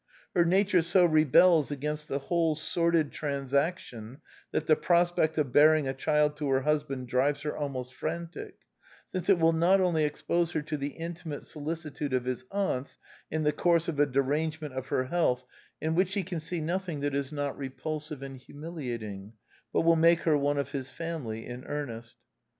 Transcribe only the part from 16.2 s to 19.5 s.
can see nothing that is not repulsive and humiliating,